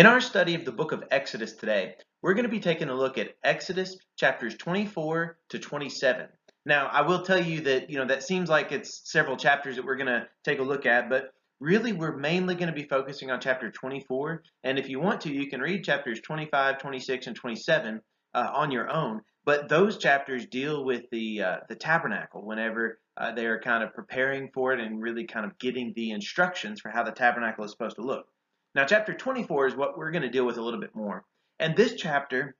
[0.00, 2.94] In our study of the book of Exodus today, we're going to be taking a
[2.94, 6.26] look at Exodus chapters 24 to 27.
[6.64, 9.84] Now, I will tell you that, you know, that seems like it's several chapters that
[9.84, 13.30] we're going to take a look at, but really we're mainly going to be focusing
[13.30, 14.42] on chapter 24.
[14.64, 18.00] And if you want to, you can read chapters 25, 26, and 27
[18.32, 19.20] uh, on your own.
[19.44, 23.92] But those chapters deal with the uh, the tabernacle whenever uh, they are kind of
[23.92, 27.70] preparing for it and really kind of getting the instructions for how the tabernacle is
[27.70, 28.28] supposed to look.
[28.74, 31.24] Now, chapter 24 is what we're going to deal with a little bit more.
[31.58, 32.54] And this chapter,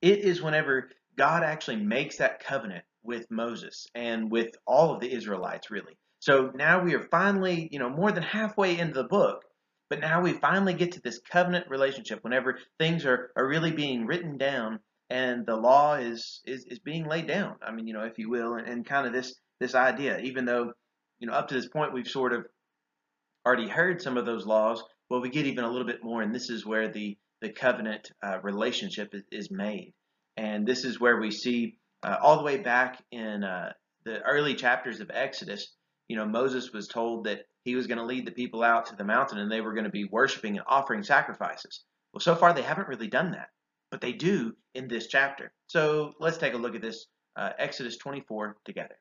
[0.00, 5.12] it is whenever God actually makes that covenant with Moses and with all of the
[5.12, 5.98] Israelites, really.
[6.20, 9.42] So now we are finally, you know, more than halfway into the book,
[9.90, 14.06] but now we finally get to this covenant relationship whenever things are, are really being
[14.06, 17.56] written down and the law is, is, is being laid down.
[17.62, 20.44] I mean, you know, if you will, and, and kind of this, this idea, even
[20.44, 20.72] though,
[21.18, 22.46] you know, up to this point we've sort of
[23.44, 26.32] already heard some of those laws, well, we get even a little bit more, and
[26.34, 29.94] this is where the the covenant uh, relationship is, is, made,
[30.36, 33.72] and this is where we see uh, all the way back in uh,
[34.04, 35.74] the early chapters of Exodus.
[36.08, 38.96] You know, Moses was told that he was going to lead the people out to
[38.96, 41.82] the mountain, and they were going to be worshiping and offering sacrifices.
[42.12, 43.48] Well, so far they haven't really done that,
[43.90, 45.52] but they do in this chapter.
[45.66, 48.96] So let's take a look at this uh, Exodus 24 together.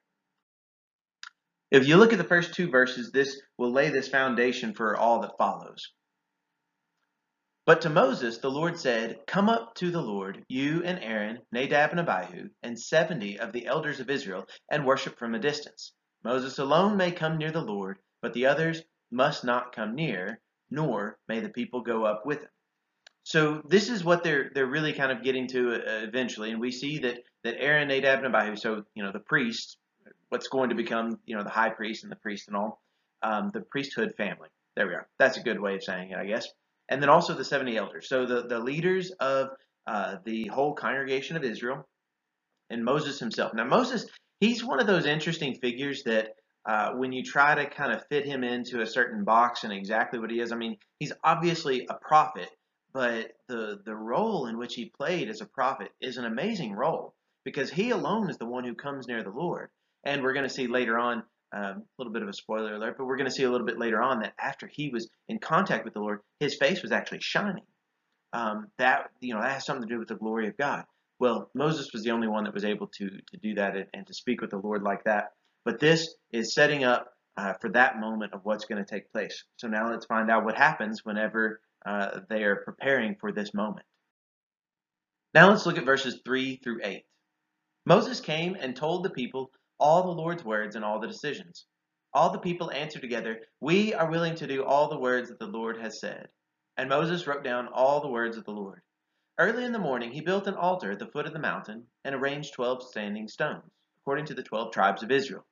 [1.72, 5.22] If you look at the first two verses, this will lay this foundation for all
[5.22, 5.91] that follows.
[7.70, 11.92] But to Moses the Lord said, Come up to the Lord, you and Aaron, Nadab
[11.92, 15.94] and Abihu, and seventy of the elders of Israel, and worship from a distance.
[16.23, 18.81] Moses alone may come near the Lord, but the others
[19.12, 22.50] must not come near, nor may the people go up with him.
[23.22, 26.72] So this is what they're they're really kind of getting to uh, eventually, and we
[26.72, 29.78] see that that Aaron, Nadab, and Abihu, so you know the priests,
[30.30, 32.81] what's going to become you know the high priest and the priest and all,
[33.22, 34.50] um, the priesthood family.
[34.75, 35.08] There we are.
[35.20, 36.47] That's a good way of saying it, I guess
[36.90, 38.09] and then also the 70 elders.
[38.09, 39.50] So the, the leaders of
[39.88, 41.88] uh, the whole congregation of Israel
[42.70, 43.54] and Moses himself.
[43.54, 44.06] Now, Moses,
[44.40, 48.25] he's one of those interesting figures that uh, when you try to kind of fit
[48.25, 51.96] him into a certain box and exactly what he is, I mean, he's obviously a
[51.96, 52.50] prophet,
[52.94, 57.13] but the, the role in which he played as a prophet is an amazing role
[57.46, 59.69] because he alone is the one who comes near the Lord.
[60.03, 62.96] And we're going to see later on um, a little bit of a spoiler alert,
[62.98, 65.40] but we're going to see a little bit later on that after he was in
[65.40, 67.64] contact with the Lord, his face was actually shining.
[68.32, 70.86] Um, that you know that has something to do with the glory of God.
[71.20, 74.08] Well, Moses was the only one that was able to to do that and, and
[74.08, 75.30] to speak with the Lord like that.
[75.66, 79.44] But this is setting up uh, for that moment of what's going to take place.
[79.58, 83.86] So now let's find out what happens whenever uh, they are preparing for this moment.
[85.34, 87.04] Now let's look at verses 3 through 8.
[87.86, 91.66] Moses came and told the people all the Lord's words and all the decisions.
[92.13, 95.47] All the people answered together, We are willing to do all the words that the
[95.47, 96.28] Lord has said.
[96.78, 98.81] And Moses wrote down all the words of the Lord.
[99.38, 102.13] Early in the morning he built an altar at the foot of the mountain and
[102.13, 105.45] arranged twelve standing stones, according to the twelve tribes of Israel.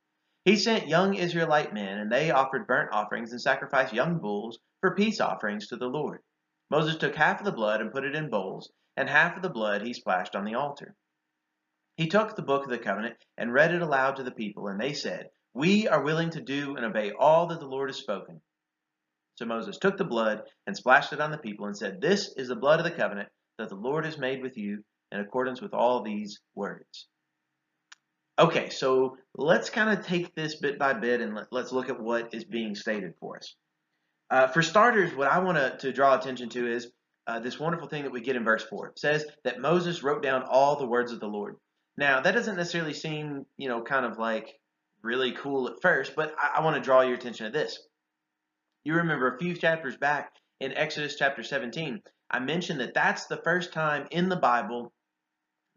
[0.43, 4.95] He sent young Israelite men, and they offered burnt offerings and sacrificed young bulls for
[4.95, 6.21] peace offerings to the Lord.
[6.69, 9.49] Moses took half of the blood and put it in bowls, and half of the
[9.49, 10.95] blood he splashed on the altar.
[11.97, 14.79] He took the book of the covenant and read it aloud to the people, and
[14.79, 18.39] they said, We are willing to do and obey all that the Lord has spoken.
[19.35, 22.47] So Moses took the blood and splashed it on the people and said, This is
[22.49, 25.73] the blood of the covenant that the Lord has made with you in accordance with
[25.73, 27.07] all these words.
[28.39, 31.99] Okay, so let's kind of take this bit by bit and let, us look at
[31.99, 33.55] what is being stated for us.
[34.29, 36.91] Uh, for starters, what I want to draw attention to is
[37.25, 38.89] uh, this wonderful thing that we get in verse 4.
[38.89, 41.55] It says that Moses wrote down all the words of the Lord.
[41.97, 44.53] Now, that doesn't necessarily seem, you know, kind of like
[45.01, 47.79] really cool at first, but I, I want to draw your attention to this.
[48.83, 53.41] You remember a few chapters back in Exodus chapter 17, I mentioned that that's the
[53.43, 54.93] first time in the Bible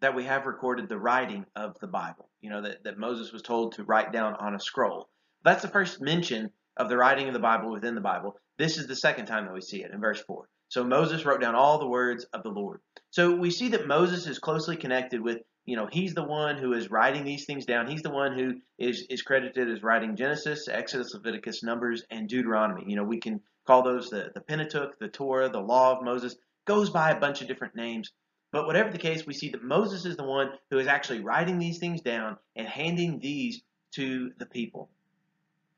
[0.00, 2.28] that we have recorded the writing of the Bible.
[2.40, 5.08] You know, that, that Moses was told to write down on a scroll.
[5.44, 8.36] That's the first mention of the writing of the Bible within the Bible.
[8.58, 10.48] This is the second time that we see it in verse 4.
[10.68, 12.80] So Moses wrote down all the words of the Lord.
[13.10, 16.72] So we see that Moses is closely connected with you know, he's the one who
[16.72, 17.88] is writing these things down.
[17.88, 22.84] He's the one who is, is credited as writing Genesis, Exodus, Leviticus, Numbers, and Deuteronomy.
[22.86, 26.36] You know, we can call those the, the Pentateuch, the Torah, the Law of Moses.
[26.64, 28.10] Goes by a bunch of different names.
[28.52, 31.58] But whatever the case, we see that Moses is the one who is actually writing
[31.58, 34.88] these things down and handing these to the people.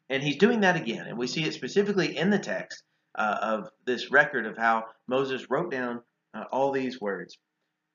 [0.08, 1.06] And he's doing that again.
[1.06, 2.82] And we see it specifically in the text
[3.14, 6.02] uh, of this record of how Moses wrote down
[6.34, 7.36] uh, all these words.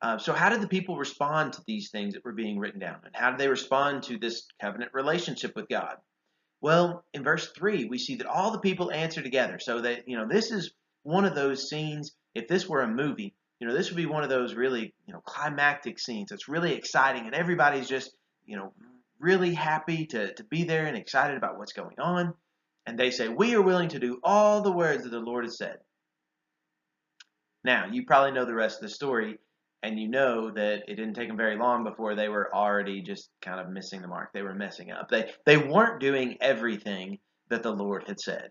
[0.01, 2.99] Uh, so, how did the people respond to these things that were being written down?
[3.03, 5.95] And how did they respond to this covenant relationship with God?
[6.61, 9.59] Well, in verse 3, we see that all the people answer together.
[9.59, 10.71] So that, you know, this is
[11.03, 14.23] one of those scenes if this were a movie, you know, this would be one
[14.23, 16.31] of those really, you know, climactic scenes.
[16.31, 18.15] It's really exciting and everybody's just,
[18.45, 18.73] you know,
[19.19, 22.33] really happy to, to be there and excited about what's going on.
[22.85, 25.57] And they say, We are willing to do all the words that the Lord has
[25.57, 25.77] said.
[27.63, 29.39] Now, you probably know the rest of the story,
[29.83, 33.29] and you know that it didn't take them very long before they were already just
[33.41, 34.31] kind of missing the mark.
[34.33, 35.09] They were messing up.
[35.09, 37.19] They, they weren't doing everything
[37.49, 38.49] that the Lord had said.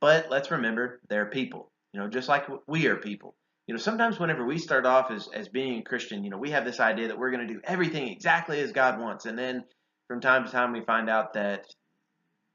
[0.00, 3.36] But let's remember, they're people, you know, just like we are people.
[3.68, 6.50] You know, sometimes whenever we start off as, as being a Christian, you know, we
[6.50, 9.26] have this idea that we're going to do everything exactly as God wants.
[9.26, 9.62] And then
[10.08, 11.66] from time to time, we find out that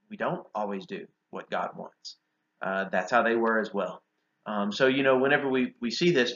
[0.10, 2.18] we don't always do what God wants.
[2.62, 4.04] Uh, that's how they were as well.
[4.46, 6.34] Um, so, you know, whenever we, we see this,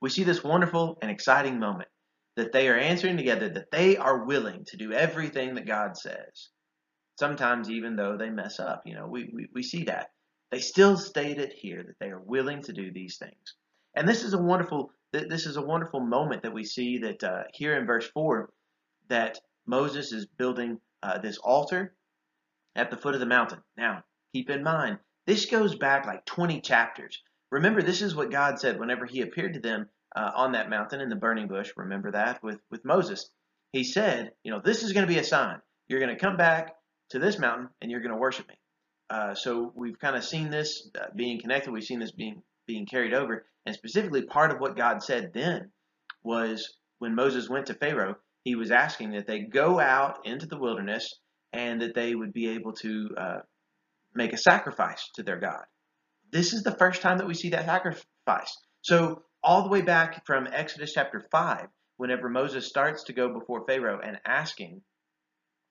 [0.00, 1.88] we see this wonderful and exciting moment
[2.36, 6.50] that they are answering together, that they are willing to do everything that God says.
[7.18, 10.10] Sometimes, even though they mess up, you know, we, we, we see that.
[10.52, 13.54] They still state it here that they are willing to do these things.
[13.94, 17.44] And this is a wonderful this is a wonderful moment that we see that uh,
[17.54, 18.50] here in verse 4
[19.08, 21.94] that Moses is building uh, this altar
[22.76, 23.60] at the foot of the mountain.
[23.76, 24.04] Now,
[24.34, 27.22] keep in mind, this goes back like 20 chapters.
[27.50, 31.00] Remember, this is what God said whenever He appeared to them uh, on that mountain
[31.00, 31.72] in the burning bush.
[31.76, 33.30] Remember that with, with Moses.
[33.72, 35.60] He said, You know, this is going to be a sign.
[35.88, 36.74] You're going to come back
[37.10, 38.54] to this mountain and you're going to worship me.
[39.10, 41.72] Uh, so we've kind of seen this uh, being connected.
[41.72, 45.70] We've seen this being being carried over, and specifically part of what God said then
[46.22, 50.58] was when Moses went to Pharaoh, he was asking that they go out into the
[50.58, 51.14] wilderness
[51.52, 53.38] and that they would be able to uh,
[54.14, 55.64] make a sacrifice to their God.
[56.30, 58.56] This is the first time that we see that sacrifice.
[58.82, 63.66] So all the way back from Exodus chapter 5, whenever Moses starts to go before
[63.66, 64.82] Pharaoh and asking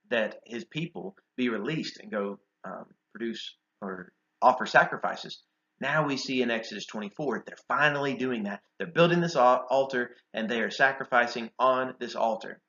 [0.10, 4.12] that his people be released and go um, produce or
[4.42, 5.42] offer sacrifices.
[5.80, 8.62] Now we see in Exodus 24, they're finally doing that.
[8.78, 12.62] They're building this altar and they are sacrificing on this altar.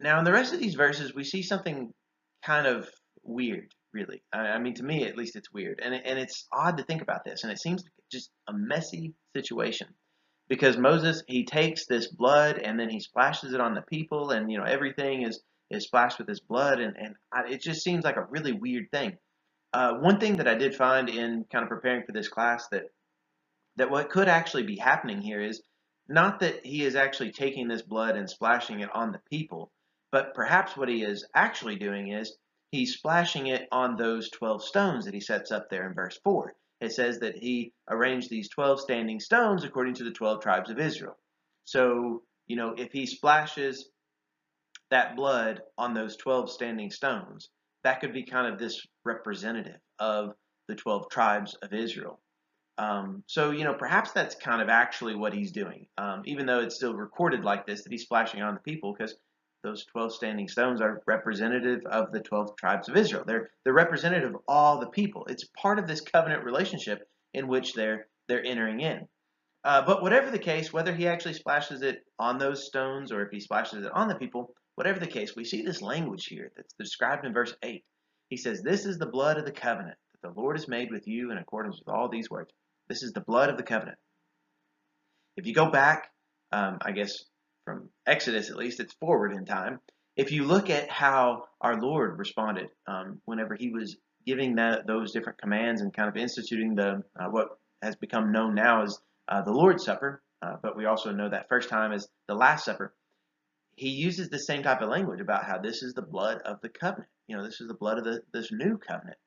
[0.00, 1.92] Now, in the rest of these verses, we see something
[2.44, 2.88] kind of
[3.22, 4.22] weird, really.
[4.32, 5.80] I mean, to me, at least, it's weird.
[5.82, 7.44] And, and it's odd to think about this.
[7.44, 9.88] And it seems just a messy situation.
[10.48, 14.52] Because Moses, he takes this blood and then he splashes it on the people, and,
[14.52, 16.80] you know, everything is, is splashed with his blood.
[16.80, 17.14] And, and
[17.50, 19.16] it just seems like a really weird thing.
[19.72, 22.84] Uh, one thing that I did find in kind of preparing for this class that
[23.76, 25.60] that what could actually be happening here is
[26.08, 29.72] not that he is actually taking this blood and splashing it on the people,
[30.12, 32.36] but perhaps what he is actually doing is
[32.74, 36.54] he's splashing it on those 12 stones that he sets up there in verse 4.
[36.80, 40.78] It says that he arranged these 12 standing stones according to the 12 tribes of
[40.78, 41.16] Israel.
[41.64, 43.88] So, you know, if he splashes
[44.90, 47.48] that blood on those 12 standing stones,
[47.84, 50.34] that could be kind of this representative of
[50.68, 52.20] the 12 tribes of Israel.
[52.76, 56.60] Um, so, you know, perhaps that's kind of actually what he's doing, um, even though
[56.60, 59.14] it's still recorded like this, that he's splashing on the people, because
[59.64, 63.24] those 12 standing stones are representative of the 12 tribes of Israel.
[63.26, 65.26] They're, they're representative of all the people.
[65.28, 69.08] It's part of this covenant relationship in which they're, they're entering in.
[69.64, 73.30] Uh, but whatever the case, whether he actually splashes it on those stones or if
[73.32, 76.74] he splashes it on the people, Whatever the case, we see this language here that's
[76.74, 77.84] described in verse 8.
[78.28, 81.06] He says, This is the blood of the covenant that the Lord has made with
[81.06, 82.52] you in accordance with all these words.
[82.88, 83.98] This is the blood of the covenant.
[85.36, 86.10] If you go back,
[86.50, 87.24] um, I guess
[87.64, 89.80] from Exodus at least, it's forward in time.
[90.16, 94.56] If you look at how our Lord responded um, whenever he was giving
[94.86, 98.98] those different commands and kind of instituting the uh, what has become known now as
[99.28, 102.64] uh, the Lord's Supper, uh, but we also know that first time as the Last
[102.64, 102.94] Supper
[103.76, 106.68] he uses the same type of language about how this is the blood of the
[106.68, 107.08] covenant.
[107.26, 109.18] You know, this is the blood of the, this new covenant.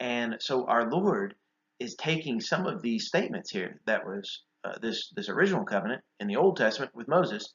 [0.00, 1.34] And so our Lord
[1.78, 6.26] is taking some of these statements here that was uh, this this original covenant in
[6.26, 7.54] the Old Testament with Moses,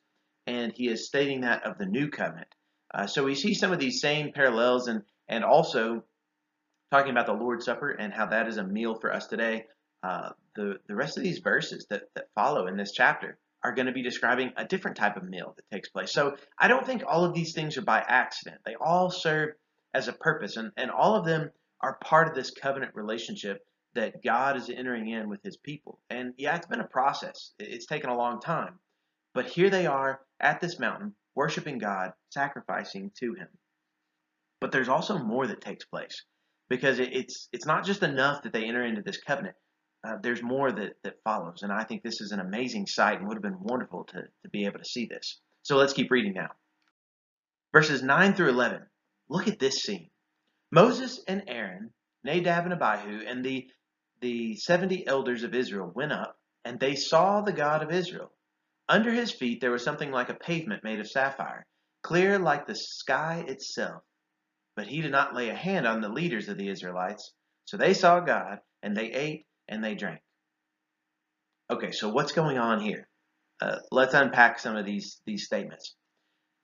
[0.51, 2.53] and he is stating that of the new covenant.
[2.93, 6.03] Uh, so we see some of these same parallels, and and also
[6.91, 9.65] talking about the Lord's Supper and how that is a meal for us today.
[10.03, 13.85] Uh, the the rest of these verses that that follow in this chapter are going
[13.85, 16.11] to be describing a different type of meal that takes place.
[16.11, 18.57] So I don't think all of these things are by accident.
[18.65, 19.51] They all serve
[19.93, 24.23] as a purpose, and, and all of them are part of this covenant relationship that
[24.23, 25.99] God is entering in with his people.
[26.09, 28.79] And yeah, it's been a process, it's taken a long time.
[29.33, 33.47] But here they are at this mountain, worshiping God, sacrificing to him.
[34.59, 36.23] But there's also more that takes place
[36.69, 39.55] because it's it's not just enough that they enter into this covenant
[40.03, 41.61] uh, there's more that, that follows.
[41.61, 44.49] And I think this is an amazing sight and would have been wonderful to, to
[44.51, 45.39] be able to see this.
[45.61, 46.49] So let's keep reading now.
[47.71, 48.81] Verses 9 through 11.
[49.29, 50.09] Look at this scene.
[50.71, 51.91] Moses and Aaron,
[52.23, 53.67] Nadab and Abihu, and the
[54.21, 58.31] the 70 elders of Israel went up, and they saw the God of Israel.
[58.91, 61.65] Under his feet there was something like a pavement made of sapphire,
[62.03, 64.03] clear like the sky itself.
[64.75, 67.31] But he did not lay a hand on the leaders of the Israelites.
[67.63, 70.19] So they saw God, and they ate and they drank.
[71.69, 73.07] Okay, so what's going on here?
[73.61, 75.95] Uh, let's unpack some of these these statements.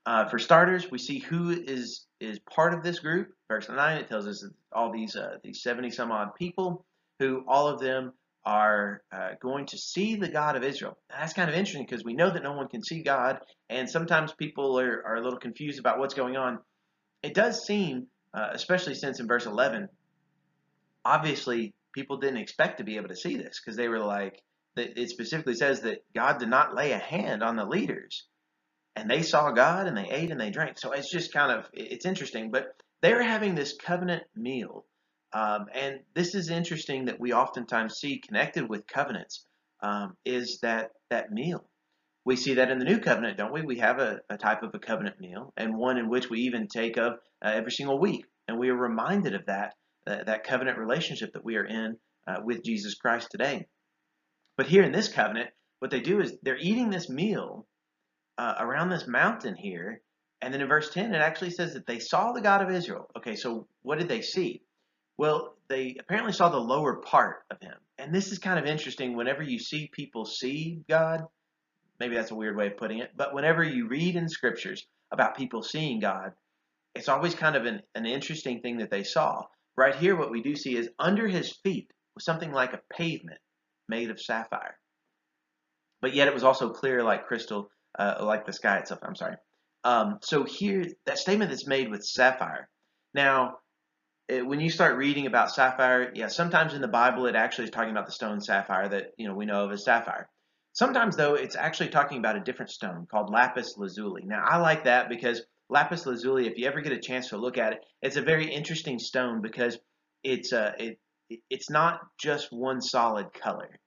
[0.05, 3.29] Uh, for starters, we see who is is part of this group.
[3.47, 6.85] Verse nine it tells us all these uh, these seventy some odd people
[7.19, 8.11] who all of them
[8.47, 10.97] are uh, going to see the God of Israel.
[11.09, 13.39] that's kind of interesting because we know that no one can see God,
[13.69, 16.59] and sometimes people are, are a little confused about what's going on.
[17.21, 19.89] It does seem, uh, especially since in verse 11,
[21.03, 24.41] obviously people didn't expect to be able to see this because they were like,
[24.77, 28.27] it specifically says that God did not lay a hand on the leaders.
[28.95, 30.79] And they saw God and they ate and they drank.
[30.79, 32.51] So it's just kind of, it's interesting.
[32.51, 32.67] But
[33.01, 34.85] they're having this covenant meal.
[35.33, 39.45] Um, and this is interesting that we oftentimes see connected with covenants
[39.81, 41.69] um, is that, that meal.
[42.25, 43.61] We see that in the new covenant, don't we?
[43.61, 46.67] We have a, a type of a covenant meal and one in which we even
[46.67, 48.25] take of uh, every single week.
[48.47, 49.73] And we are reminded of that,
[50.05, 53.67] uh, that covenant relationship that we are in uh, with Jesus Christ today.
[54.57, 57.67] But here in this covenant, what they do is they're eating this meal
[58.37, 60.01] uh, around this mountain here.
[60.41, 63.09] And then in verse 10, it actually says that they saw the God of Israel.
[63.17, 64.61] Okay, so what did they see?
[65.17, 67.73] Well, they apparently saw the lower part of him.
[67.97, 69.15] And this is kind of interesting.
[69.15, 71.25] Whenever you see people see God,
[71.99, 75.37] maybe that's a weird way of putting it, but whenever you read in scriptures about
[75.37, 76.33] people seeing God,
[76.93, 79.43] it's always kind of an, an interesting thing that they saw.
[79.75, 83.39] Right here, what we do see is under his feet was something like a pavement
[83.87, 84.77] made of sapphire.
[86.01, 88.99] But yet it was also clear like crystal, uh, like the sky itself.
[89.03, 89.35] I'm sorry.
[89.83, 92.69] Um, so here, that statement that's made with sapphire.
[93.13, 93.57] Now,
[94.27, 97.71] it, when you start reading about sapphire, yeah, sometimes in the Bible it actually is
[97.71, 100.29] talking about the stone sapphire that you know we know of as sapphire.
[100.73, 104.23] Sometimes though, it's actually talking about a different stone called lapis lazuli.
[104.25, 107.57] Now, I like that because lapis lazuli, if you ever get a chance to look
[107.57, 109.77] at it, it's a very interesting stone because
[110.23, 110.99] it's uh, it
[111.49, 113.79] it's not just one solid color,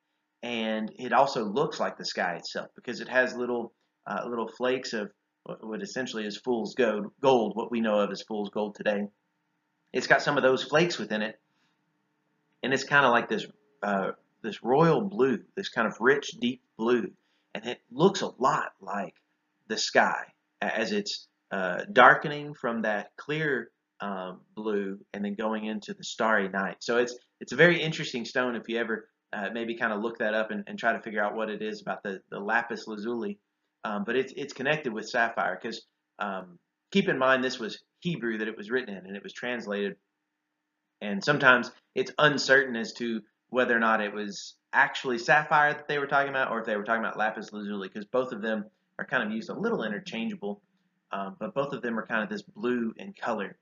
[0.42, 3.72] and it also looks like the sky itself because it has little
[4.06, 5.10] uh, little flakes of
[5.60, 9.06] what essentially is fool's gold, gold, what we know of as fool's gold today.
[9.92, 11.38] It's got some of those flakes within it,
[12.62, 13.46] and it's kind of like this
[13.82, 17.10] uh, this royal blue, this kind of rich, deep blue,
[17.54, 19.14] and it looks a lot like
[19.68, 20.24] the sky
[20.60, 23.70] as it's uh, darkening from that clear
[24.00, 26.76] um, blue and then going into the starry night.
[26.80, 30.18] So it's it's a very interesting stone if you ever uh, maybe kind of look
[30.18, 32.88] that up and, and, try to figure out what it is about the, the lapis
[32.88, 33.38] lazuli.
[33.84, 35.82] Um, but it's it's connected with sapphire because
[36.18, 36.58] um,
[36.90, 39.96] keep in mind this was Hebrew that it was written in and it was translated.
[41.00, 45.98] And sometimes it's uncertain as to whether or not it was actually sapphire that they
[45.98, 48.64] were talking about or if they were talking about lapis lazuli because both of them
[48.98, 50.60] are kind of used a little interchangeable.
[51.12, 53.56] Um, but both of them are kind of this blue in color.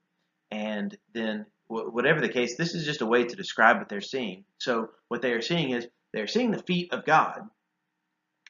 [0.51, 4.43] And then, whatever the case, this is just a way to describe what they're seeing.
[4.57, 7.41] So, what they are seeing is they're seeing the feet of God,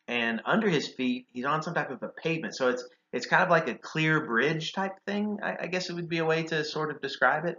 [0.10, 2.55] and under his feet, he's on some type of a pavement.
[2.55, 5.39] So it's it's kind of like a clear bridge type thing.
[5.44, 7.58] I, I guess it would be a way to sort of describe it.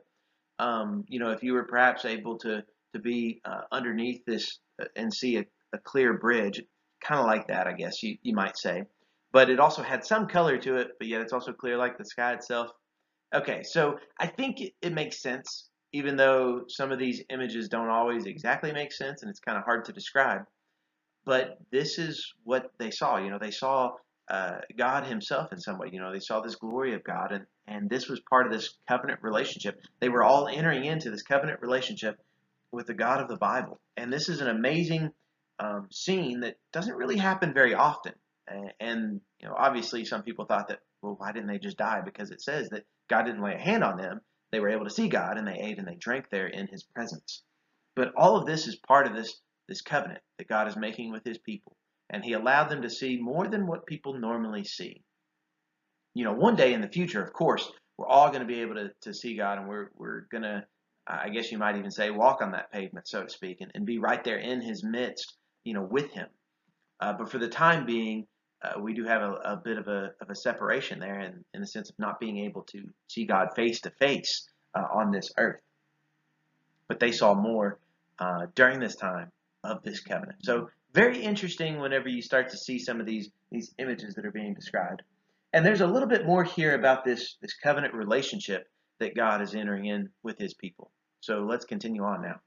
[0.58, 4.86] Um, you know, if you were perhaps able to to be uh, underneath this uh,
[4.96, 6.62] and see a, a clear bridge,
[7.02, 8.84] kind of like that, I guess you, you might say.
[9.32, 12.04] But it also had some color to it, but yet it's also clear like the
[12.04, 12.70] sky itself.
[13.32, 17.88] Okay, so I think it, it makes sense, even though some of these images don't
[17.88, 20.42] always exactly make sense and it's kind of hard to describe.
[21.24, 23.18] But this is what they saw.
[23.18, 23.92] You know, they saw
[24.30, 25.90] uh, God Himself in some way.
[25.92, 28.76] You know, they saw this glory of God, and and this was part of this
[28.88, 29.80] covenant relationship.
[30.00, 32.18] They were all entering into this covenant relationship
[32.72, 35.10] with the God of the Bible, and this is an amazing
[35.58, 38.14] um, scene that doesn't really happen very often.
[38.48, 42.00] And, and you know, obviously, some people thought that well, why didn't they just die?
[42.04, 44.20] Because it says that God didn't lay a hand on them.
[44.52, 46.82] They were able to see God and they ate and they drank there in his
[46.82, 47.42] presence.
[47.94, 51.24] But all of this is part of this, this covenant that God is making with
[51.24, 51.76] his people.
[52.10, 55.02] And he allowed them to see more than what people normally see.
[56.14, 58.74] You know, one day in the future, of course, we're all going to be able
[58.74, 60.64] to, to see God and we're, we're going to,
[61.06, 63.86] I guess you might even say, walk on that pavement, so to speak, and, and
[63.86, 66.26] be right there in his midst, you know, with him.
[67.00, 68.26] Uh, but for the time being,
[68.62, 71.60] uh, we do have a, a, bit of a, of a separation there in, in
[71.60, 75.60] the sense of not being able to see God face to face on this earth.
[76.88, 77.78] But they saw more
[78.18, 79.30] uh, during this time
[79.64, 80.38] of this covenant.
[80.44, 84.32] So very interesting whenever you start to see some of these, these images that are
[84.32, 85.02] being described.
[85.52, 88.64] And there's a little bit more here about this, this covenant relationship
[88.98, 90.92] that God is entering in with his people.
[91.20, 92.40] So let's continue on now.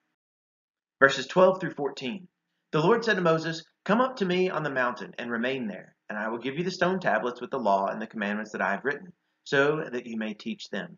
[1.00, 2.28] Verses 12 through 14.
[2.72, 5.96] The Lord said to Moses, Come up to me on the mountain and remain there,
[6.10, 8.62] and I will give you the stone tablets with the law and the commandments that
[8.62, 9.12] I have written,
[9.44, 10.98] so that you may teach them.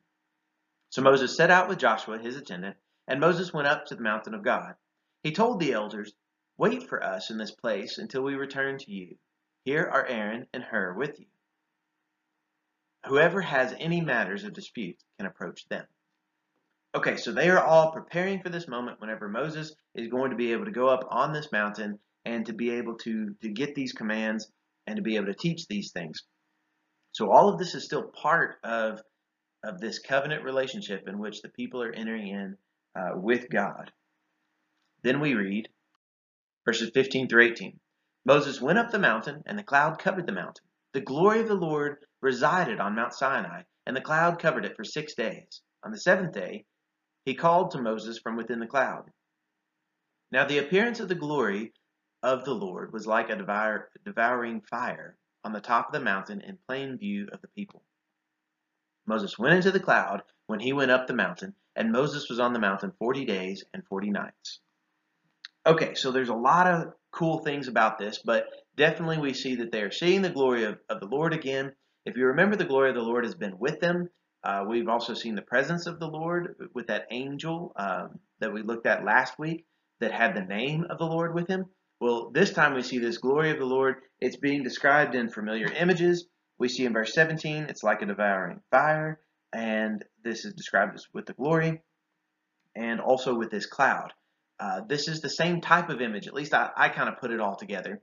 [0.89, 4.33] So Moses set out with Joshua, his attendant, and Moses went up to the mountain
[4.33, 4.75] of God.
[5.23, 6.13] He told the elders,
[6.57, 9.17] Wait for us in this place until we return to you.
[9.65, 11.25] Here are Aaron and Hur with you.
[13.07, 15.85] Whoever has any matters of dispute can approach them.
[16.95, 20.53] Okay, so they are all preparing for this moment whenever Moses is going to be
[20.53, 23.91] able to go up on this mountain and to be able to, to get these
[23.91, 24.49] commands
[24.87, 26.23] and to be able to teach these things.
[27.11, 29.01] So all of this is still part of,
[29.63, 32.57] of this covenant relationship in which the people are entering in
[32.95, 33.91] uh, with God.
[35.03, 35.67] Then we read
[36.65, 37.79] verses 15 through 18.
[38.25, 40.65] Moses went up the mountain, and the cloud covered the mountain.
[40.93, 44.83] The glory of the Lord resided on Mount Sinai, and the cloud covered it for
[44.83, 45.61] six days.
[45.83, 46.65] On the seventh day,
[47.25, 49.11] he called to Moses from within the cloud.
[50.31, 51.73] Now the appearance of the glory
[52.23, 56.41] of the Lord was like a devour, devouring fire on the top of the mountain
[56.41, 57.83] in plain view of the people.
[59.05, 62.53] Moses went into the cloud when he went up the mountain, and Moses was on
[62.53, 64.59] the mountain forty days and forty nights.
[65.67, 68.45] Okay, so there's a lot of cool things about this, but
[68.77, 71.71] definitely we see that they are seeing the glory of, of the Lord again.
[72.05, 74.09] If you remember, the glory of the Lord has been with them.
[74.43, 78.61] Uh, we've also seen the presence of the Lord with that angel um, that we
[78.61, 79.65] looked at last week
[80.01, 81.65] that had the name of the Lord with him.
[81.99, 83.95] Well, this time we see this glory of the Lord.
[84.19, 86.27] It's being described in familiar images.
[86.59, 89.19] We see in verse 17, it's like a devouring fire,
[89.51, 91.81] and this is described as with the glory,
[92.75, 94.13] and also with this cloud.
[94.59, 97.31] Uh, this is the same type of image, at least I, I kind of put
[97.31, 98.01] it all together,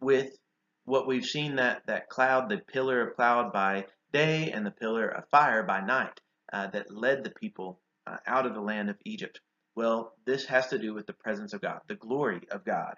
[0.00, 0.36] with
[0.84, 5.06] what we've seen that, that cloud, the pillar of cloud by day and the pillar
[5.08, 6.20] of fire by night
[6.52, 9.40] uh, that led the people uh, out of the land of Egypt.
[9.76, 12.94] Well, this has to do with the presence of God, the glory of God.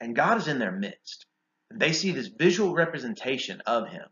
[0.00, 1.26] And God is in their midst.
[1.72, 4.06] They see this visual representation of Him,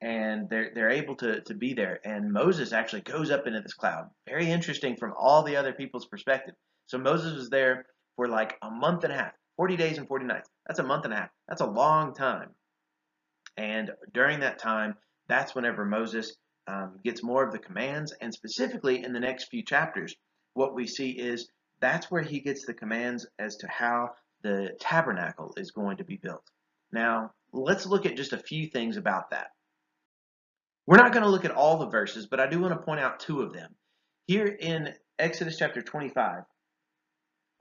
[0.00, 2.00] and they're, they're able to, to be there.
[2.04, 4.08] And Moses actually goes up into this cloud.
[4.26, 6.54] Very interesting from all the other people's perspective.
[6.86, 10.26] So Moses was there for like a month and a half, 40 days and 40
[10.26, 10.48] nights.
[10.66, 11.30] That's a month and a half.
[11.48, 12.50] That's a long time.
[13.56, 14.96] And during that time,
[15.28, 16.34] that's whenever Moses
[16.66, 18.12] um, gets more of the commands.
[18.20, 20.14] And specifically in the next few chapters,
[20.54, 21.48] what we see is
[21.80, 24.10] that's where he gets the commands as to how
[24.42, 26.44] the tabernacle is going to be built.
[26.92, 29.48] Now, let's look at just a few things about that.
[30.86, 33.00] We're not going to look at all the verses, but I do want to point
[33.00, 33.74] out two of them.
[34.26, 36.42] Here in Exodus chapter 25,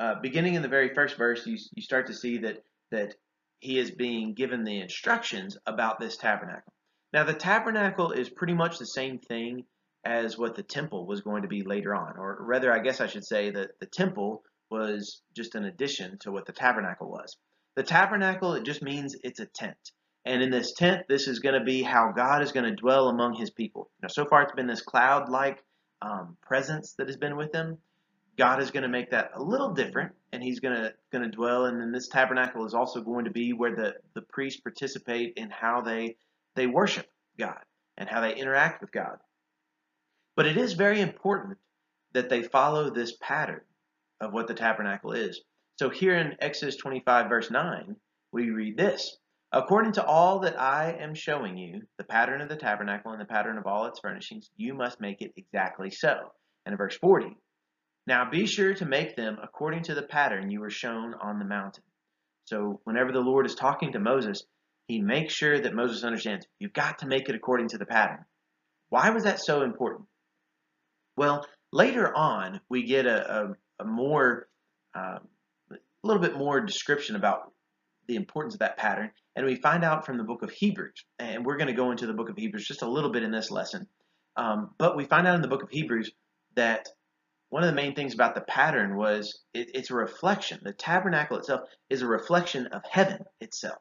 [0.04, 2.62] uh, beginning in the very first verse, you, you start to see that,
[2.92, 3.16] that
[3.60, 6.74] he is being given the instructions about this tabernacle.
[7.14, 9.64] Now, the tabernacle is pretty much the same thing
[10.04, 13.08] as what the temple was going to be later on, or rather, I guess I
[13.08, 17.38] should say that the temple was just an addition to what the tabernacle was.
[17.76, 19.92] The tabernacle, it just means it's a tent.
[20.26, 23.08] And in this tent, this is going to be how God is going to dwell
[23.08, 23.90] among his people.
[24.02, 25.64] Now, so far, it's been this cloud like
[26.02, 27.78] um, presence that has been with them.
[28.38, 31.36] God is going to make that a little different, and He's going to going to
[31.36, 31.66] dwell.
[31.66, 35.50] And then this tabernacle is also going to be where the the priests participate in
[35.50, 36.18] how they
[36.56, 37.60] they worship God
[37.98, 39.18] and how they interact with God.
[40.36, 41.58] But it is very important
[42.14, 43.62] that they follow this pattern
[44.20, 45.42] of what the tabernacle is.
[45.80, 47.96] So here in Exodus 25, verse 9,
[48.32, 49.18] we read this
[49.52, 53.26] According to all that I am showing you, the pattern of the tabernacle and the
[53.26, 56.32] pattern of all its furnishings, you must make it exactly so.
[56.66, 57.38] And in verse 40,
[58.06, 61.46] now be sure to make them according to the pattern you were shown on the
[61.46, 61.84] mountain.
[62.46, 64.44] So whenever the Lord is talking to Moses,
[64.88, 68.26] he makes sure that Moses understands you've got to make it according to the pattern.
[68.90, 70.08] Why was that so important?
[71.16, 73.44] Well, later on, we get a,
[73.80, 74.48] a, a more,
[74.96, 75.20] uh,
[75.72, 77.52] a little bit more description about
[78.08, 81.06] the importance of that pattern, and we find out from the book of Hebrews.
[81.18, 83.32] And we're going to go into the book of Hebrews just a little bit in
[83.32, 83.88] this lesson.
[84.36, 86.12] Um, but we find out in the book of Hebrews
[86.56, 86.90] that
[87.54, 90.60] one of the main things about the pattern was it, it's a reflection.
[90.64, 93.78] The tabernacle itself is a reflection of heaven itself.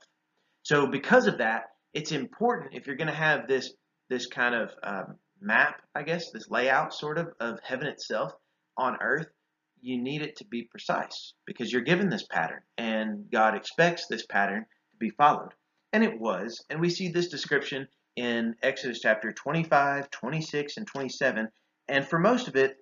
[0.62, 3.72] So because of that, it's important if you're going to have this
[4.10, 8.34] this kind of um, map, I guess, this layout sort of of heaven itself
[8.76, 9.28] on earth,
[9.80, 14.26] you need it to be precise because you're given this pattern and God expects this
[14.26, 15.54] pattern to be followed.
[15.94, 16.62] And it was.
[16.68, 21.48] And we see this description in Exodus chapter 25, 26, and 27.
[21.88, 22.76] And for most of it,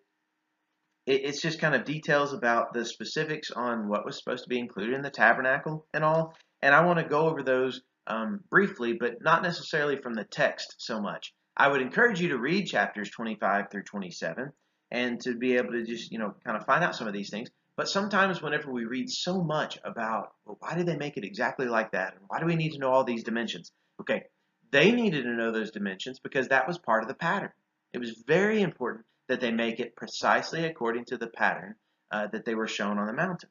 [1.14, 4.94] it's just kind of details about the specifics on what was supposed to be included
[4.94, 6.35] in the tabernacle and all.
[6.62, 10.77] And I want to go over those um, briefly, but not necessarily from the text
[10.79, 11.33] so much.
[11.57, 14.53] I would encourage you to read chapters 25 through 27
[14.90, 17.31] and to be able to just, you know, kind of find out some of these
[17.31, 17.49] things.
[17.77, 21.66] But sometimes, whenever we read so much about, well, why did they make it exactly
[21.66, 22.14] like that?
[22.14, 23.73] And why do we need to know all these dimensions?
[24.01, 24.25] Okay,
[24.70, 27.51] they needed to know those dimensions because that was part of the pattern.
[27.92, 31.77] It was very important that they make it precisely according to the pattern
[32.11, 33.49] uh, that they were shown on the mountain.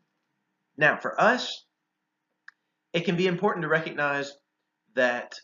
[0.78, 1.64] Now, for us,
[2.92, 4.34] it can be important to recognize
[4.96, 5.36] that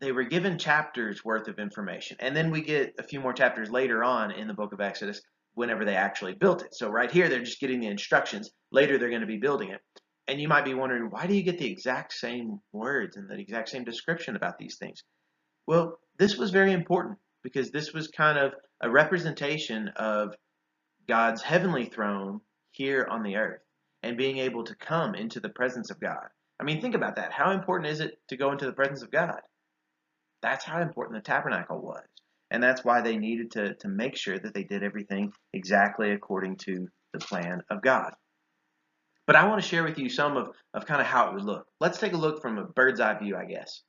[0.00, 2.16] they were given chapters worth of information.
[2.18, 5.22] And then we get a few more chapters later on in the book of Exodus
[5.54, 6.74] whenever they actually built it.
[6.74, 8.50] So right here, they're just getting the instructions.
[8.72, 9.80] Later, they're going to be building it.
[10.26, 13.38] And you might be wondering, why do you get the exact same words and the
[13.38, 15.04] exact same description about these things?
[15.68, 17.18] Well, this was very important
[17.52, 20.34] because this was kind of a representation of
[21.08, 22.40] God's heavenly throne
[22.72, 23.62] here on the earth
[24.02, 26.26] and being able to come into the presence of God.
[26.60, 27.32] I mean, think about that.
[27.32, 29.40] How important is it to go into the presence of God?
[30.42, 32.04] That's how important the tabernacle was.
[32.50, 36.56] And that's why they needed to, to make sure that they did everything exactly according
[36.56, 38.12] to the plan of God.
[39.26, 41.44] But I want to share with you some of, of kind of how it would
[41.44, 41.66] look.
[41.80, 43.82] Let's take a look from a bird's eye view, I guess.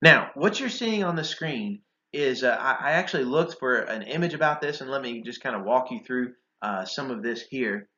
[0.00, 1.80] Now, what you're seeing on the screen
[2.12, 5.42] is uh, I, I, actually looked for an image about this, and let me just
[5.42, 7.88] kind of walk you through uh, some of this here.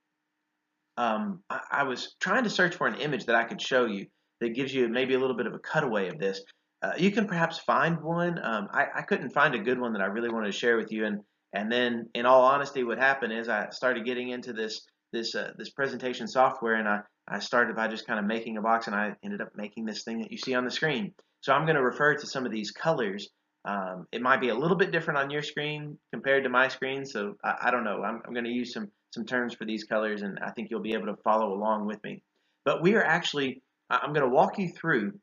[0.96, 4.06] Um, I, I, was trying to search for an image that I could show you
[4.40, 6.42] that gives you maybe a little bit of a cutaway of this.
[6.82, 8.38] Uh, you can perhaps find one.
[8.42, 10.90] Um, I, I, couldn't find a good one that I really wanted to share with
[10.90, 11.20] you, and
[11.52, 15.52] and then in all honesty, what happened is I started getting into this this uh,
[15.56, 18.96] this presentation software, and I I started by just kind of making a box, and
[18.96, 21.14] I ended up making this thing that you see on the screen.
[21.42, 23.28] So I'm going to refer to some of these colors.
[23.64, 27.04] Um, it might be a little bit different on your screen compared to my screen,
[27.04, 28.02] so I, I don't know.
[28.02, 30.80] I'm, I'm going to use some some terms for these colors, and I think you'll
[30.80, 32.22] be able to follow along with me.
[32.64, 35.14] But we are actually I'm going to walk you through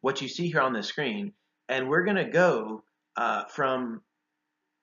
[0.00, 1.32] what you see here on the screen,
[1.68, 2.82] and we're going to go
[3.16, 4.02] uh, from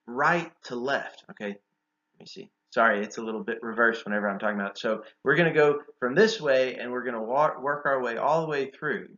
[0.07, 1.23] right to left.
[1.31, 2.49] Okay, let me see.
[2.71, 4.79] Sorry, it's a little bit reversed whenever I'm talking about it.
[4.79, 8.17] So we're going to go from this way, and we're going to work our way
[8.17, 9.09] all the way through.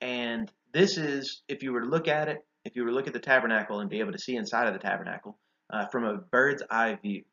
[0.00, 3.06] And this is, if you were to look at it, if you were to look
[3.06, 5.38] at the tabernacle and be able to see inside of the tabernacle
[5.72, 7.24] uh, from a bird's eye view.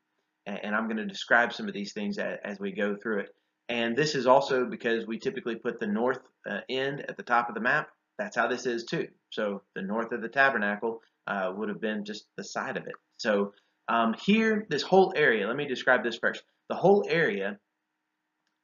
[0.46, 3.20] And, and I'm going to describe some of these things as, as we go through
[3.20, 3.28] it.
[3.68, 7.48] And this is also because we typically put the north uh, end at the top
[7.48, 9.08] of the map that's how this is too.
[9.30, 12.94] So the north of the tabernacle uh, would have been just the side of it.
[13.18, 13.52] So
[13.88, 16.42] um, here, this whole area, let me describe this first.
[16.68, 17.58] The whole area,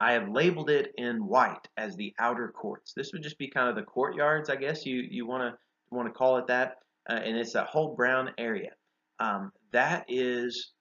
[0.00, 2.92] I have labeled it in white as the outer courts.
[2.94, 5.58] This would just be kind of the courtyards, I guess you you want to
[5.92, 6.76] want to call it that.
[7.08, 8.70] Uh, and it's that whole brown area.
[9.18, 10.72] Um, that is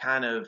[0.00, 0.46] kind of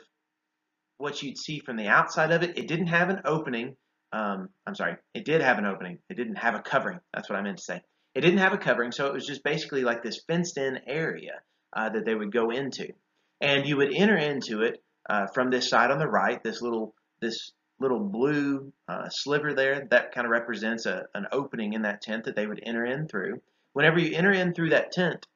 [0.97, 2.57] what you'd see from the outside of it.
[2.57, 3.75] It didn't have an opening
[4.11, 5.99] um, I'm sorry, it did have an opening.
[6.09, 6.99] It didn't have a covering.
[7.13, 7.81] That's what I meant to say.
[8.15, 11.41] It didn't have a covering, so it was just basically like this fenced-in area
[11.73, 12.87] uh, that they would go into,
[13.39, 16.43] and you would enter into it uh, from this side on the right.
[16.43, 21.73] This little this little blue uh, sliver there that kind of represents a, an opening
[21.73, 23.41] in that tent that they would enter in through.
[23.73, 25.27] Whenever you enter in through that tent,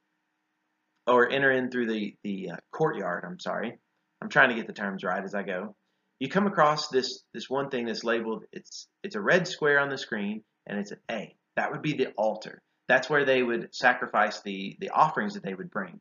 [1.06, 3.78] or enter in through the the uh, courtyard, I'm sorry,
[4.22, 5.76] I'm trying to get the terms right as I go
[6.24, 9.90] you come across this this one thing that's labeled it's it's a red square on
[9.90, 11.36] the screen and it's an A.
[11.58, 12.62] That would be the altar.
[12.88, 16.00] That's where they would sacrifice the the offerings that they would bring.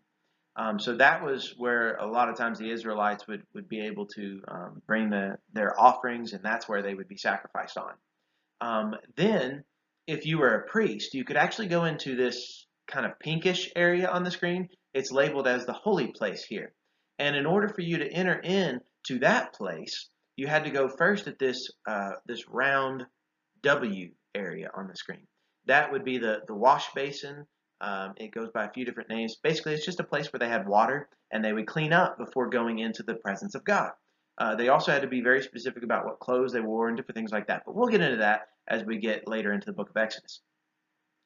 [0.54, 4.06] Um, so that was where a lot of times the Israelites would, would be able
[4.08, 7.94] to um, bring the, their offerings, and that's where they would be sacrificed on.
[8.60, 9.64] Um, then,
[10.06, 14.08] if you were a priest, you could actually go into this kind of pinkish area
[14.08, 14.68] on the screen.
[14.94, 16.74] It's labeled as the holy place here.
[17.18, 20.88] And in order for you to enter in to that place, you had to go
[20.88, 23.04] first at this uh, this round
[23.62, 25.26] W area on the screen.
[25.66, 27.46] That would be the, the wash basin.
[27.80, 29.36] Um, it goes by a few different names.
[29.42, 32.48] Basically, it's just a place where they had water and they would clean up before
[32.48, 33.90] going into the presence of God.
[34.38, 37.16] Uh, they also had to be very specific about what clothes they wore and different
[37.16, 37.62] things like that.
[37.66, 40.40] But we'll get into that as we get later into the book of Exodus.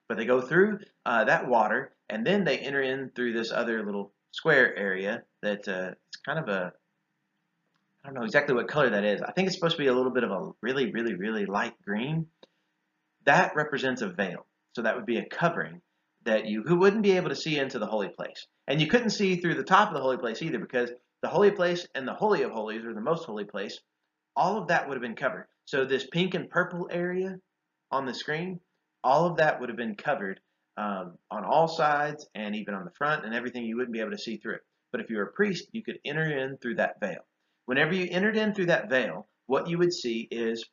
[0.08, 3.84] But they go through uh, that water and then they enter in through this other
[3.84, 6.72] little square area that uh, it's kind of a
[8.04, 9.20] I don't know exactly what color that is.
[9.20, 11.74] I think it's supposed to be a little bit of a really, really, really light
[11.84, 12.26] green.
[13.24, 14.46] That represents a veil.
[14.76, 15.80] So that would be a covering
[16.24, 18.46] that you who wouldn't be able to see into the holy place.
[18.68, 20.90] And you couldn't see through the top of the holy place either because
[21.26, 23.80] the holy place and the holy of holies or the most holy place,
[24.36, 25.48] all of that would have been covered.
[25.64, 27.40] So this pink and purple area
[27.90, 28.60] on the screen,
[29.02, 30.38] all of that would have been covered
[30.76, 33.64] um, on all sides and even on the front and everything.
[33.64, 34.58] You wouldn't be able to see through.
[34.92, 37.26] But if you were a priest, you could enter in through that veil.
[37.64, 40.64] Whenever you entered in through that veil, what you would see is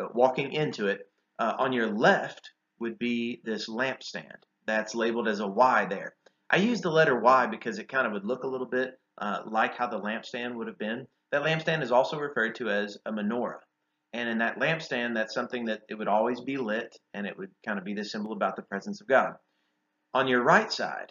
[0.00, 4.34] uh, walking into it, uh, on your left would be this lampstand
[4.66, 6.16] that's labeled as a Y there.
[6.50, 9.40] I use the letter Y because it kind of would look a little bit uh,
[9.46, 11.06] like how the lampstand would have been.
[11.32, 13.58] That lampstand is also referred to as a menorah.
[14.12, 17.50] And in that lampstand, that's something that it would always be lit, and it would
[17.66, 19.34] kind of be the symbol about the presence of God.
[20.14, 21.10] On your right side,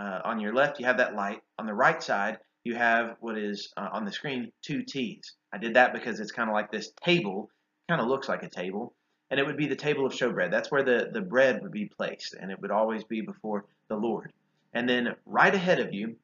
[0.00, 1.40] uh, on your left, you have that light.
[1.58, 5.34] On the right side, you have what is uh, on the screen two T's.
[5.52, 7.48] I did that because it's kind of like this table,
[7.88, 8.94] kind of looks like a table,
[9.30, 10.50] and it would be the table of showbread.
[10.50, 13.96] That's where the, the bread would be placed, and it would always be before the
[13.96, 14.32] Lord.
[14.74, 16.16] And then right ahead of you,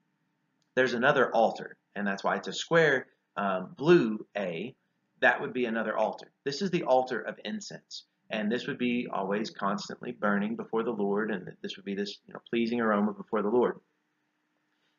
[0.75, 3.07] there's another altar, and that's why it's a square
[3.37, 4.75] um, blue A.
[5.21, 6.33] That would be another altar.
[6.45, 10.91] This is the altar of incense, and this would be always constantly burning before the
[10.91, 13.79] Lord, and this would be this you know, pleasing aroma before the Lord.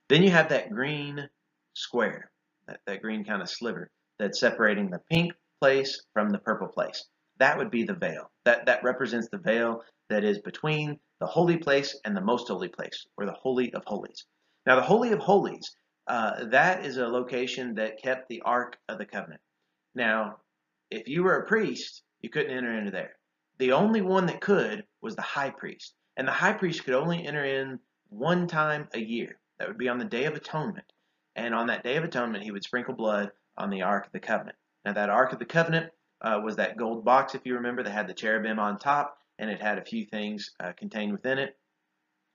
[0.09, 1.27] Then you have that green
[1.73, 2.31] square,
[2.67, 7.05] that, that green kind of sliver that's separating the pink place from the purple place.
[7.39, 8.29] That would be the veil.
[8.45, 12.67] That, that represents the veil that is between the holy place and the most holy
[12.67, 14.25] place, or the Holy of Holies.
[14.65, 15.76] Now, the Holy of Holies,
[16.08, 19.41] uh, that is a location that kept the Ark of the Covenant.
[19.95, 20.38] Now,
[20.89, 23.17] if you were a priest, you couldn't enter into there.
[23.60, 25.93] The only one that could was the high priest.
[26.17, 29.39] And the high priest could only enter in one time a year.
[29.60, 30.86] That would be on the Day of Atonement.
[31.36, 34.19] And on that Day of Atonement, he would sprinkle blood on the Ark of the
[34.19, 34.58] Covenant.
[34.86, 37.91] Now, that Ark of the Covenant uh, was that gold box, if you remember, that
[37.91, 41.58] had the cherubim on top, and it had a few things uh, contained within it.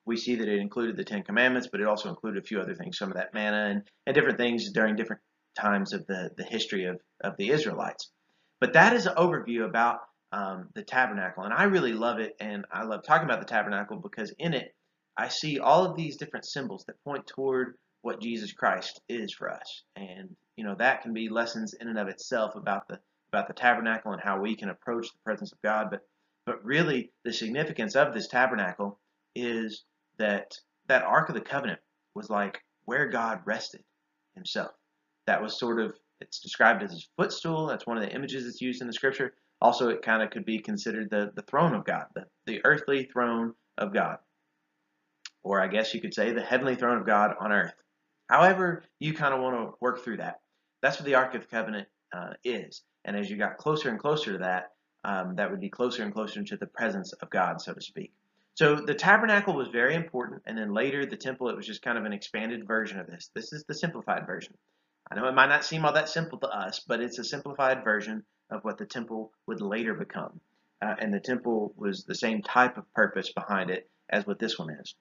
[0.08, 2.74] We see that it included the Ten Commandments, but it also included a few other
[2.74, 5.22] things, some of that manna and, and different things during different
[5.54, 8.10] times of the, the history of, of the Israelites.
[8.60, 10.00] But that is an overview about
[10.32, 13.98] um, the tabernacle, and I really love it, and I love talking about the tabernacle
[13.98, 14.74] because in it
[15.16, 19.50] I see all of these different symbols that point toward what Jesus Christ is for
[19.50, 22.98] us, and you know that can be lessons in and of itself about the
[23.32, 25.88] about the tabernacle and how we can approach the presence of God.
[25.90, 26.00] But
[26.46, 28.98] but really, the significance of this tabernacle
[29.34, 29.84] is
[30.18, 30.52] that
[30.88, 31.80] that Ark of the Covenant
[32.14, 33.82] was like where God rested
[34.34, 34.72] Himself.
[35.26, 37.66] That was sort of it's described as his footstool.
[37.66, 39.34] That's one of the images that's used in the scripture.
[39.60, 43.04] Also, it kind of could be considered the, the throne of God, the, the earthly
[43.04, 44.18] throne of God.
[45.42, 47.74] Or I guess you could say the heavenly throne of God on earth.
[48.28, 50.40] However, you kind of want to work through that.
[50.82, 52.82] That's what the Ark of the Covenant uh, is.
[53.04, 54.72] And as you got closer and closer to that,
[55.04, 58.12] um, that would be closer and closer to the presence of God, so to speak.
[58.58, 61.96] So the tabernacle was very important, and then later the temple, it was just kind
[61.96, 63.30] of an expanded version of this.
[63.32, 64.52] This is the simplified version.
[65.08, 67.84] I know it might not seem all that simple to us, but it's a simplified
[67.84, 70.40] version of what the temple would later become.
[70.82, 74.58] Uh, and the temple was the same type of purpose behind it as what this
[74.58, 74.92] one is.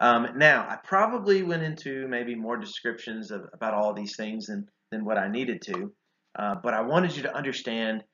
[0.00, 4.70] Um, now, I probably went into maybe more descriptions of, about all these things than,
[4.90, 5.92] than what I needed to,
[6.34, 8.04] uh, but I wanted you to understand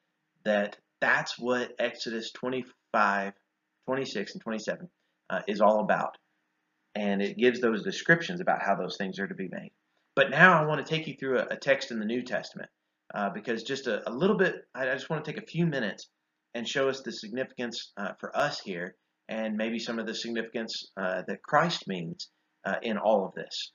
[0.43, 3.33] that that's what Exodus 25,
[3.89, 4.87] 26, and 27
[5.31, 6.19] uh, is all about.
[6.95, 9.71] And it gives those descriptions about how those things are to be made.
[10.15, 12.69] But now I want to take you through a, a text in the New Testament
[13.15, 15.65] uh, because just a, a, little bit, I, I, just want to take a few
[15.65, 16.11] minutes
[16.55, 18.95] and show us the significance uh, for us here
[19.31, 22.29] and maybe some of the significance uh, that Christ means
[22.67, 23.73] uh, in all of this.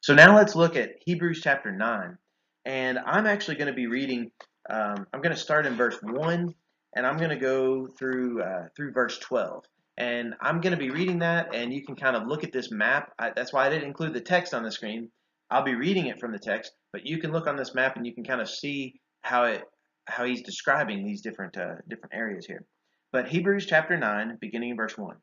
[0.00, 2.16] So now let's look at Hebrews chapter 9.
[2.64, 4.30] And I'm actually going to be reading,
[4.70, 6.54] um, I'm going to start in verse 1
[6.94, 9.64] and I'm going to go through, uh, through verse 12
[9.96, 12.70] and I'm going to be reading that and you can kind of look at this
[12.70, 13.12] map.
[13.18, 15.10] I, that's why I didn't include the text on the screen
[15.50, 18.06] I'll be reading it from the text, but you can look on this map and
[18.06, 19.62] you can kind of see how it
[20.06, 22.64] how he's describing these different uh, different areas here.
[23.12, 25.16] But Hebrews chapter 9, beginning in verse 1.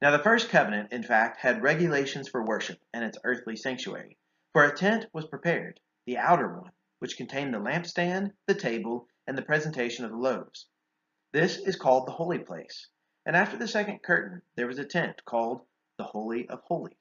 [0.00, 4.16] Now the first covenant, in fact, had regulations for worship and its earthly sanctuary.
[4.52, 9.38] For a tent was prepared, the outer one, which contained the lampstand, the table, and
[9.38, 10.66] the presentation of the loaves.
[11.32, 12.88] This is called the holy place.
[13.24, 15.60] And after the second curtain, there was a tent called
[15.98, 16.96] the Holy of Holies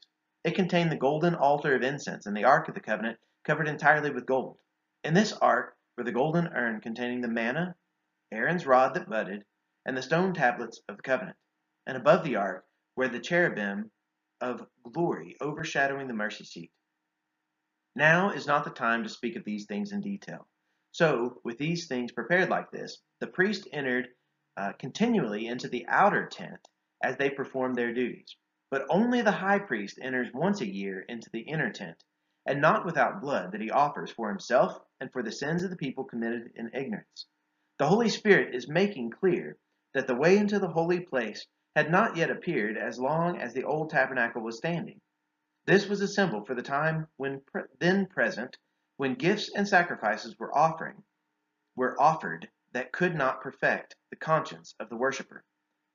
[0.48, 4.12] it contained the golden altar of incense and the Ark of the Covenant covered entirely
[4.12, 4.58] with gold.
[5.04, 7.76] In this ark were the golden urn containing the manna,
[8.32, 9.44] Aaron's rod that budded,
[9.86, 11.36] and the stone tablets of the covenant.
[11.86, 13.92] And above the ark were the cherubim
[14.40, 16.72] of glory overshadowing the mercy seat.
[17.94, 20.48] Now is not the time to speak of these things in detail.
[20.98, 24.08] So, with these things prepared like this, the priest entered
[24.58, 26.68] uh, continually into the outer tent
[27.04, 28.36] as they performed their duties.
[28.72, 32.04] But only the high priest enters once a year into the inner tent,
[32.48, 35.76] and not without blood that he offers for himself and for the sins of the
[35.76, 37.28] people committed in ignorance.
[37.78, 39.60] The Holy Spirit is making clear
[39.94, 43.66] that the way into the holy place had not yet appeared as long as the
[43.66, 45.00] old tabernacle was standing.
[45.68, 48.58] This was a symbol for the time when pre then present,
[48.98, 51.04] when gifts and sacrifices were offering
[51.76, 55.44] were offered that could not perfect the conscience of the worshiper.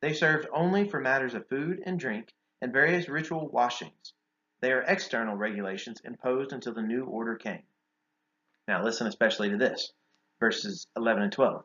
[0.01, 4.15] They served only for matters of food and drink and various ritual washings.
[4.61, 7.65] They are external regulations imposed until the new order came.
[8.69, 9.93] Now listen especially to this,
[10.39, 11.65] verses 11 and 12.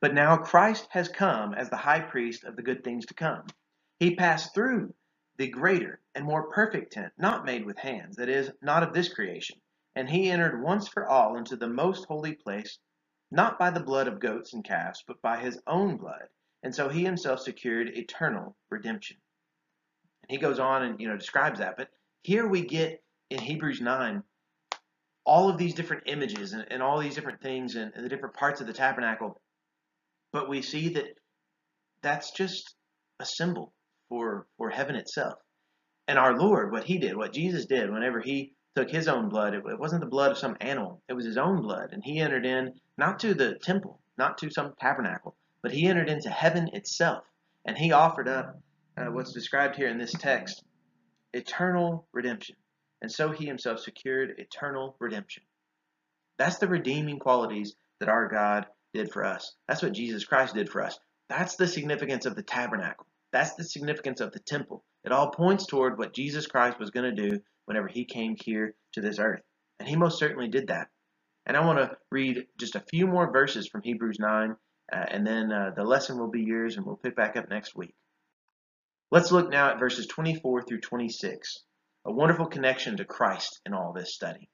[0.00, 3.46] But now Christ has come as the high priest of the good things to come.
[3.98, 4.94] He passed through
[5.38, 9.12] the greater and more perfect tent, not made with hands, that is, not of this
[9.12, 9.58] creation.
[9.98, 12.78] And he entered once for all into the most holy place,
[13.32, 16.28] not by the blood of goats and calves, but by his own blood.
[16.62, 19.16] And so he himself secured eternal redemption.
[20.22, 21.76] And he goes on and you know describes that.
[21.76, 21.90] But
[22.22, 24.22] here we get in Hebrews 9
[25.24, 28.36] all of these different images and, and all these different things and, and the different
[28.36, 29.42] parts of the tabernacle.
[30.32, 31.18] But we see that
[32.02, 32.76] that's just
[33.18, 33.74] a symbol
[34.08, 35.40] for, for heaven itself.
[36.06, 39.54] And our Lord, what he did, what Jesus did whenever he took his own blood,
[39.54, 41.88] it, it wasn't the blood of some animal, it was his own blood.
[41.92, 46.08] And he entered in not to the temple, not to some tabernacle, but he entered
[46.08, 47.24] into heaven itself.
[47.64, 48.60] And he offered up
[48.96, 50.62] uh, what's described here in this text
[51.32, 52.54] eternal redemption.
[53.02, 55.42] And so he himself secured eternal redemption.
[56.38, 59.56] That's the redeeming qualities that our God did for us.
[59.66, 61.00] That's what Jesus Christ did for us.
[61.28, 63.06] That's the significance of the tabernacle.
[63.32, 64.84] That's the significance of the temple.
[65.04, 68.74] It all points toward what Jesus Christ was going to do whenever he came here
[68.94, 69.42] to this earth.
[69.78, 70.88] And he most certainly did that.
[71.46, 74.56] And I want to read just a few more verses from Hebrews 9,
[74.92, 77.76] uh, and then uh, the lesson will be yours, and we'll pick back up next
[77.76, 77.94] week.
[79.10, 81.64] Let's look now at verses 24 through 26,
[82.04, 84.50] a wonderful connection to Christ in all this study.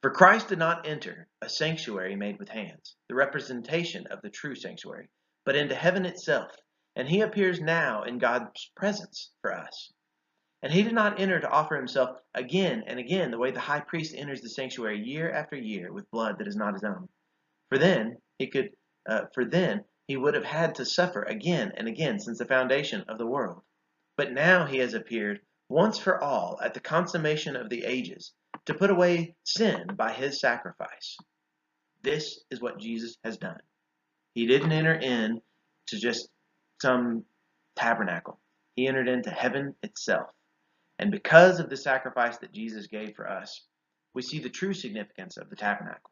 [0.00, 4.56] For Christ did not enter a sanctuary made with hands, the representation of the true
[4.56, 5.08] sanctuary,
[5.44, 6.50] but into heaven itself,
[6.96, 9.92] and he appears now in God's presence for us.
[10.62, 13.80] And he did not enter to offer himself again and again the way the high
[13.80, 17.08] priest enters the sanctuary year after year with blood that is not his own.
[17.68, 18.70] For then he could,
[19.08, 23.04] uh, for then he would have had to suffer again and again since the foundation
[23.08, 23.62] of the world.
[24.16, 28.32] But now he has appeared once for all at the consummation of the ages
[28.66, 31.16] to put away sin by his sacrifice.
[32.02, 33.60] This is what Jesus has done.
[34.34, 35.40] He didn't enter in
[35.88, 36.28] to just
[36.80, 37.24] some
[37.74, 38.38] tabernacle.
[38.76, 40.30] He entered into heaven itself.
[40.98, 43.66] And because of the sacrifice that Jesus gave for us,
[44.14, 46.10] we see the true significance of the tabernacle.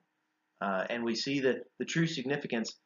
[0.60, 2.76] Uh, and we see the, the true significance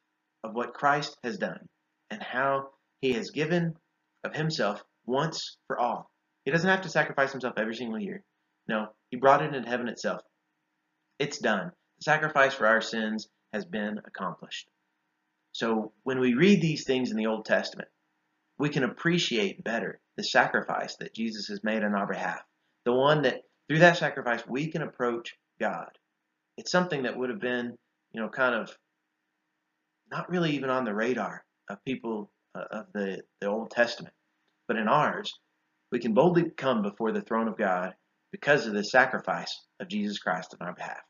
[0.43, 1.67] of what Christ has done
[2.09, 2.69] and how
[3.01, 3.75] he has given
[4.23, 6.09] of himself once for all.
[6.45, 8.23] He doesn't have to sacrifice himself every single year.
[8.67, 10.21] No, he brought it into heaven itself.
[11.19, 11.71] It's done.
[11.97, 14.67] The sacrifice for our sins has been accomplished.
[15.51, 17.87] So when we read these things in the Old Testament,
[18.57, 22.41] we can appreciate better the sacrifice that Jesus has made on our behalf.
[22.85, 25.89] The one that through that sacrifice we can approach God.
[26.57, 27.75] It's something that would have been,
[28.13, 28.75] you know, kind of
[30.11, 34.13] not really even on the radar of people uh, of the, the Old Testament.
[34.67, 35.33] But in ours,
[35.91, 37.93] we can boldly come before the throne of God
[38.31, 41.01] because of the sacrifice of Jesus Christ on our behalf.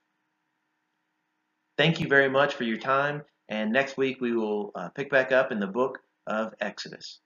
[1.78, 5.32] Thank you very much for your time, and next week we will uh, pick back
[5.32, 7.20] up in the book of Exodus.